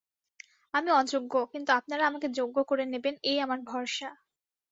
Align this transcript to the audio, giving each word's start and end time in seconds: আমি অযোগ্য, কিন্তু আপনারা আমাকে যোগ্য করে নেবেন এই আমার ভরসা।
আমি 0.73 0.89
অযোগ্য, 0.93 1.33
কিন্তু 1.53 1.69
আপনারা 1.73 2.03
আমাকে 2.05 2.27
যোগ্য 2.31 2.57
করে 2.63 2.83
নেবেন 2.85 3.15
এই 3.23 3.37
আমার 3.39 3.59
ভরসা। 3.61 4.09